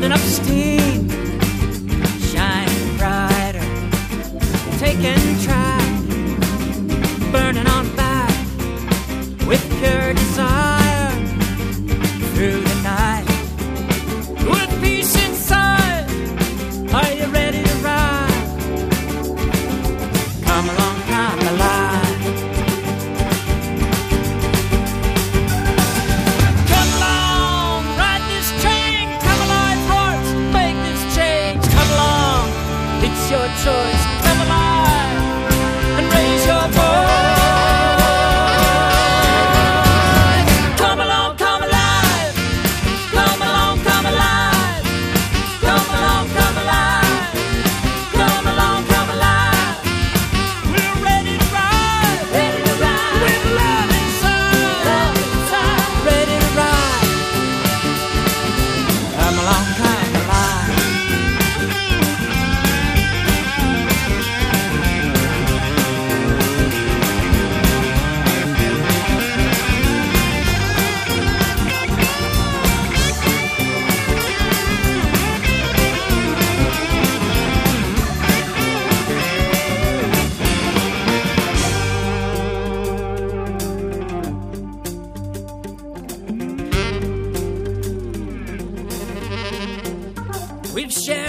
[0.08, 0.77] Building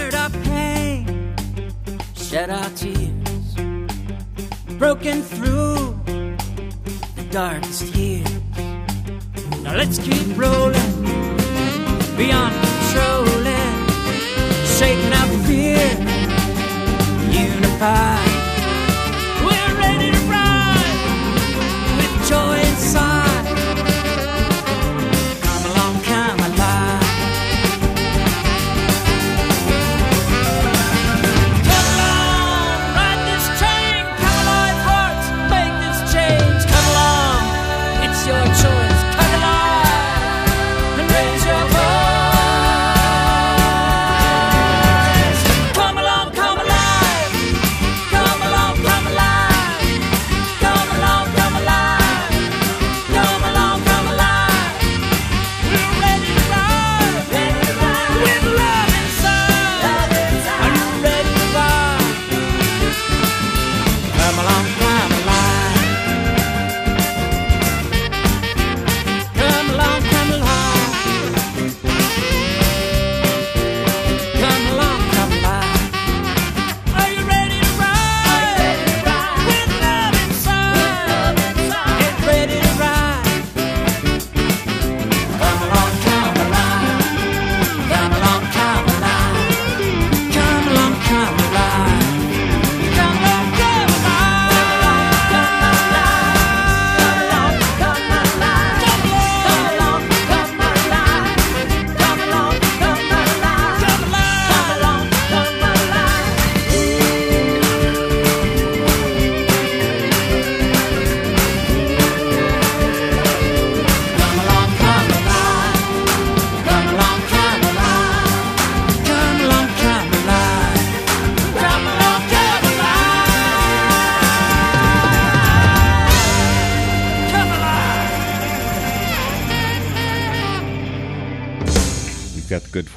[0.00, 1.34] shared our pain,
[2.14, 3.54] shed our tears,
[4.78, 5.94] broken through
[7.16, 8.30] the darkest years.
[9.62, 10.92] Now let's keep rolling,
[12.16, 13.76] beyond controlling,
[14.78, 15.84] shaking out fear,
[17.44, 18.38] unified.
[19.44, 20.96] We're ready to ride
[21.98, 22.69] with joy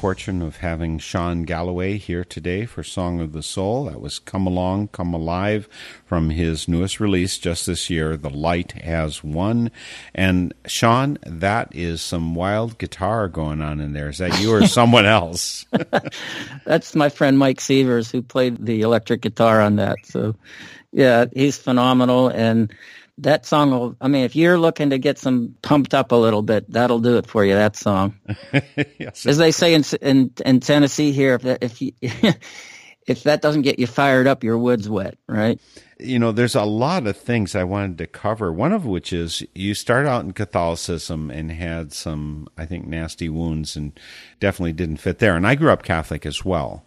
[0.04, 3.84] fortune of having Shawn Gallaway here today for Song of the Soul.
[3.86, 5.66] That was Come Along, Come Alive
[6.04, 9.70] from his newest release just this year, The Light Has Won.
[10.14, 14.10] And Shawn, that is some wild guitar going on in there.
[14.10, 15.64] Is that you or someone else?
[16.66, 19.96] That's my friend Mike Severs who played the electric guitar on that.
[20.04, 20.36] So,
[20.92, 22.28] yeah, he's phenomenal.
[22.28, 22.70] And
[23.18, 26.42] that song will, I mean, if you're looking to get some pumped up a little
[26.42, 28.14] bit, that'll do it for you, that song.
[28.98, 29.26] yes.
[29.26, 31.92] As they say in, in, in Tennessee here, if that, if you,
[33.06, 35.60] if that doesn't get you fired up, your wood's wet, right?
[36.00, 38.52] You know, there's a lot of things I wanted to cover.
[38.52, 43.28] One of which is you start out in Catholicism and had some, I think, nasty
[43.28, 43.98] wounds and
[44.40, 45.36] definitely didn't fit there.
[45.36, 46.84] And I grew up Catholic as well.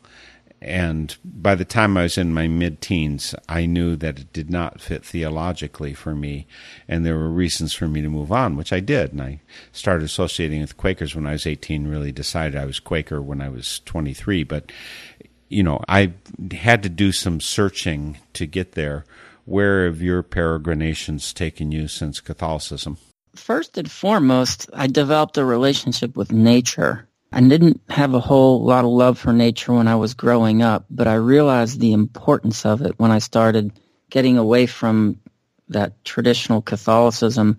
[0.62, 4.50] And by the time I was in my mid teens, I knew that it did
[4.50, 6.48] not fit theologically for me.
[6.88, 9.12] And there were reasons for me to move on, which I did.
[9.12, 9.42] And I
[9.72, 13.50] started associating with Quakers when I was 18, really decided I was Quaker when I
[13.50, 14.44] was 23.
[14.44, 14.72] But,
[15.48, 16.14] you know, I
[16.52, 19.06] had to do some searching to get there.
[19.46, 22.98] Where have your peregrinations taken you since Catholicism?
[23.36, 27.08] First and foremost, I developed a relationship with nature.
[27.32, 30.86] I didn't have a whole lot of love for nature when I was growing up,
[30.90, 33.72] but I realized the importance of it when I started
[34.10, 35.20] getting away from
[35.70, 37.58] that traditional Catholicism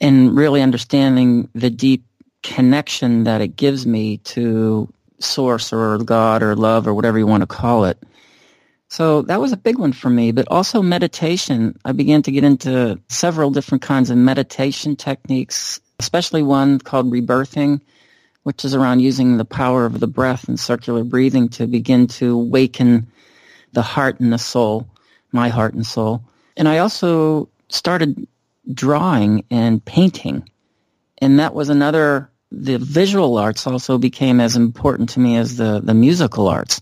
[0.00, 2.04] and really understanding the deep
[2.42, 7.42] connection that it gives me to source or God or love or whatever you want
[7.42, 7.98] to call it.
[8.88, 11.78] So that was a big one for me, but also meditation.
[11.84, 17.80] I began to get into several different kinds of meditation techniques, especially one called rebirthing,
[18.42, 22.36] which is around using the power of the breath and circular breathing to begin to
[22.36, 23.06] waken
[23.72, 24.88] the heart and the soul,
[25.32, 26.22] my heart and soul.
[26.56, 28.26] And I also started
[28.72, 30.48] drawing and painting.
[31.18, 35.80] And that was another, the visual arts also became as important to me as the,
[35.80, 36.80] the musical arts.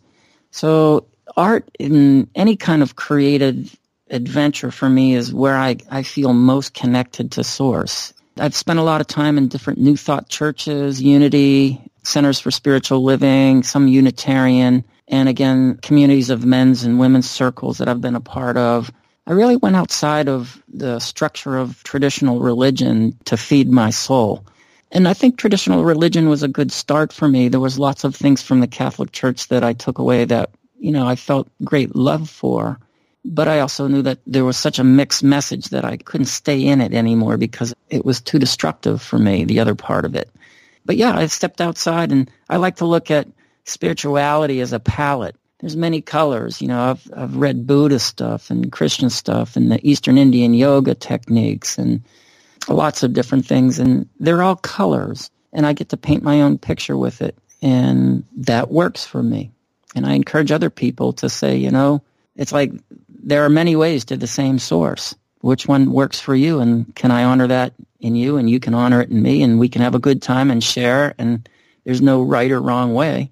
[0.51, 1.07] So
[1.37, 3.77] art in any kind of creative
[4.11, 8.15] adventure for me is where I, I feel most connected to source.
[8.39, 13.03] I've spent a lot of time in different New Thought churches, Unity, Centers for Spiritual
[13.03, 18.21] Living, some Unitarian, and again, communities of men's and women's circles that I've been a
[18.21, 18.91] part of.
[19.27, 24.47] I really went outside of the structure of traditional religion to feed my soul.
[24.91, 27.49] And I think traditional religion was a good start for me.
[27.49, 30.93] There was lots of things from the Catholic Church that I took away that, you
[30.93, 32.79] know, I felt great love for.
[33.25, 36.65] But I also knew that there was such a mixed message that I couldn't stay
[36.65, 40.31] in it anymore because it was too destructive for me, the other part of it.
[40.85, 43.29] But yeah, I stepped outside and I like to look at
[43.65, 45.37] spirituality as a palette.
[45.61, 46.63] There's many colors.
[46.63, 50.95] You know, I've, I've read Buddhist stuff and Christian stuff and the Eastern Indian yoga
[50.95, 52.03] techniques and
[52.69, 53.79] lots of different things.
[53.79, 55.31] And they're all colors.
[55.53, 57.37] And I get to paint my own picture with it.
[57.61, 59.51] And that works for me.
[59.95, 62.03] And I encourage other people to say, you know,
[62.39, 62.73] it's like
[63.09, 65.15] there are many ways to the same source.
[65.41, 66.61] Which one works for you?
[66.61, 69.59] And can I honor that in you and you can honor it in me and
[69.59, 71.49] we can have a good time and share and
[71.85, 73.31] there's no right or wrong way.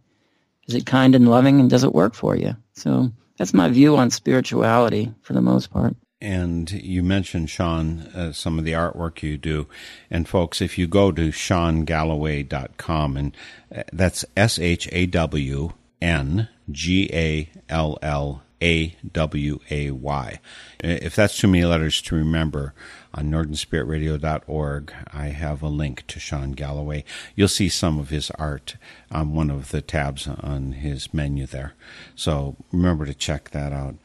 [0.67, 2.57] Is it kind and loving and does it work for you?
[2.75, 5.95] So that's my view on spirituality for the most part.
[6.21, 9.69] And you mentioned, Shawn, uh, some of the artwork you do.
[10.11, 13.37] And folks, if you go to ShawnGallaway.com, and
[13.75, 20.41] uh, that's S H A W N G A L L A W A Y.
[20.81, 22.75] If that's too many letters to remember,
[23.17, 27.05] on NorthernSpiritRadio.org, I have a link to Shawn Gallaway.
[27.35, 28.77] You'll see some of his art
[29.11, 31.73] on one of the tabs on his menu there.
[32.15, 33.97] So remember to check that out.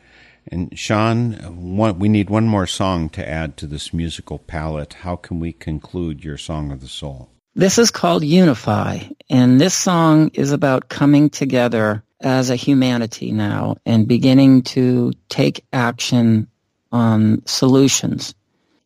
[0.47, 1.33] And Shawn,
[1.77, 4.93] one, we need one more song to add to this musical palette.
[4.93, 7.29] How can we conclude your Song of the Soul?
[7.53, 8.99] This is called Unify,
[9.29, 15.65] and this song is about coming together as a humanity now and beginning to take
[15.73, 16.47] action
[16.91, 18.35] on solutions.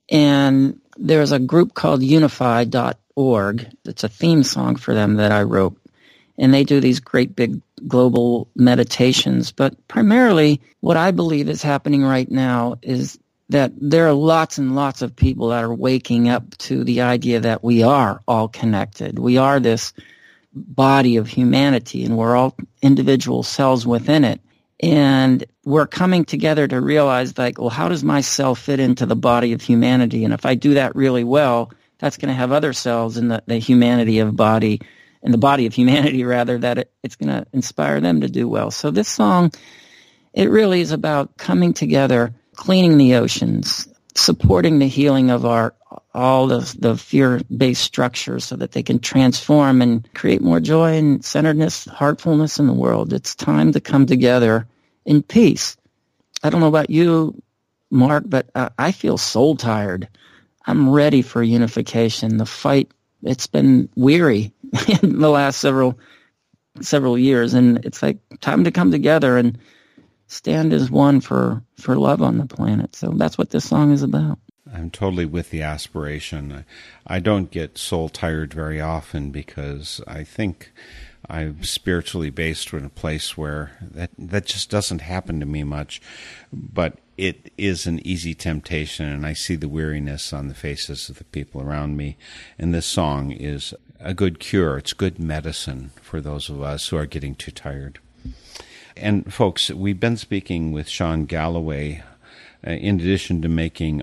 [0.10, 3.68] And there's a group called unify.org.
[3.86, 5.78] It's a theme song for them that I wrote.
[6.38, 9.52] And they do these great big global meditations.
[9.52, 13.18] But primarily, what I believe is happening right now is
[13.50, 17.40] that there are lots and lots of people that are waking up to the idea
[17.42, 19.20] that we are all connected.
[19.20, 19.94] We are this
[20.56, 24.39] body of humanity and we're all individual cells within it.
[24.82, 29.16] And we're coming together to realize like, well, how does my cell fit into the
[29.16, 30.26] body of humanity?
[30.26, 33.43] And if I do that really well, that's going to have other cells in the,
[33.47, 34.82] the humanity of body,
[35.24, 38.47] in the body of humanity rather, that it, it's going to inspire them to do
[38.47, 38.72] well.
[38.72, 39.51] So this song,
[40.34, 45.74] it really is about coming together, cleaning the oceans, supporting the healing of our
[46.14, 51.24] all the, the fear-based structures so that they can transform and create more joy and
[51.24, 53.14] centeredness, heartfulness in the world.
[53.14, 54.68] It's time to come together
[55.06, 55.78] in peace.
[56.43, 57.41] I don't know about you,
[57.91, 60.08] Mark, but uh, I feel soul tired.
[60.66, 62.38] I'm ready for unification.
[62.38, 62.91] The fight,
[63.24, 64.54] it's been weary
[65.02, 66.00] in the last several
[66.82, 69.58] several years and it's like time to come together and
[70.28, 72.96] stand as one for for love on the planet.
[72.96, 74.39] So that's what this song is about.
[74.74, 76.66] I'm totally with the aspiration.
[77.05, 80.72] I don't get soul tired very often because I think
[81.30, 86.01] I'm spiritually based in a place where that that just doesn't happen to me much.
[86.51, 91.18] But it is an easy temptation, and I see the weariness on the faces of
[91.18, 92.18] the people around me.
[92.59, 94.78] And this song is a good cure.
[94.78, 97.99] It's good medicine for those of us who are getting too tired.
[98.97, 102.03] And folks, we've been speaking with Shawn Gallaway.
[102.66, 104.01] Uh, in addition to making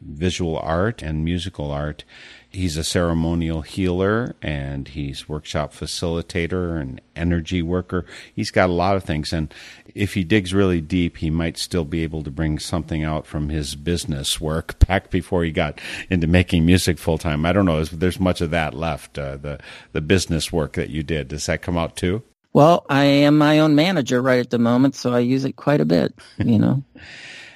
[0.00, 2.04] visual art and musical art,
[2.50, 8.04] he's a ceremonial healer and he's workshop facilitator and energy worker.
[8.34, 9.54] He's got a lot of things, and
[9.94, 13.50] if he digs really deep, he might still be able to bring something out from
[13.50, 15.80] his business work back before he got
[16.10, 17.46] into making music full time.
[17.46, 19.18] I don't know if there's much of that left.
[19.18, 19.60] Uh, the
[19.92, 22.22] the business work that you did does that come out too?
[22.52, 25.80] Well, I am my own manager right at the moment, so I use it quite
[25.80, 26.82] a bit, you know.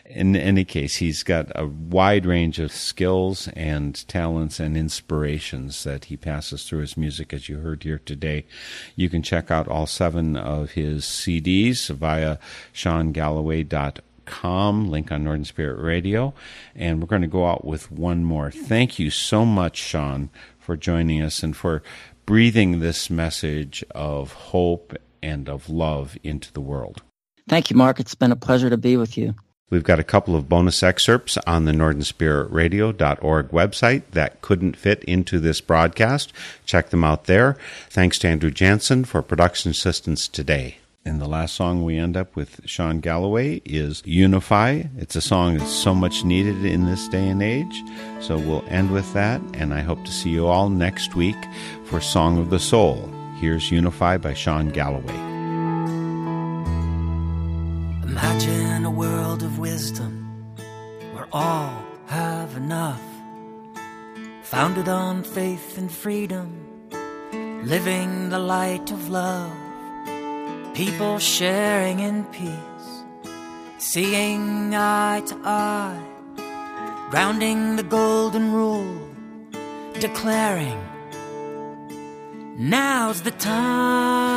[0.08, 6.06] in any case, he's got a wide range of skills and talents and inspirations that
[6.06, 8.46] he passes through his music, as you heard here today.
[8.94, 12.38] You can check out all seven of his CDs via
[12.72, 16.34] ShawnGallaway.com, link on Northern Spirit Radio.
[16.74, 18.50] And we're going to go out with one more.
[18.50, 21.82] Thank you so much, Shawn, for joining us and for
[22.26, 27.02] breathing this message of hope and of love into the world.
[27.48, 28.00] Thank you, Mark.
[28.00, 29.34] It's been a pleasure to be with you.
[29.68, 35.40] We've got a couple of bonus excerpts on the NorthernSpiritRadio.org website that couldn't fit into
[35.40, 36.32] this broadcast.
[36.64, 37.56] Check them out there.
[37.90, 40.78] Thanks to Andrew Jansen for production assistance today.
[41.04, 44.82] And the last song we end up with Shawn Gallaway is Unify.
[44.98, 47.82] It's a song that's so much needed in this day and age.
[48.20, 51.36] So we'll end with that, and I hope to see you all next week
[51.84, 53.08] for Song of the Soul.
[53.40, 55.35] Here's Unify by Shawn Gallaway.
[58.16, 60.54] Imagine a world of wisdom
[61.12, 63.02] where all have enough,
[64.42, 66.48] founded on faith and freedom,
[67.62, 69.52] living the light of love,
[70.72, 72.88] people sharing in peace,
[73.76, 76.02] seeing eye to eye,
[77.10, 78.98] grounding the golden rule,
[80.00, 80.80] declaring,
[82.56, 84.36] now's the time.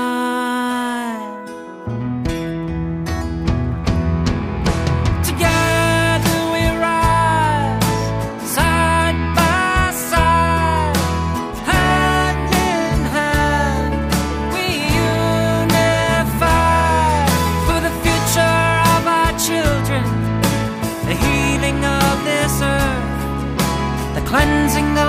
[24.30, 25.09] Cleansing of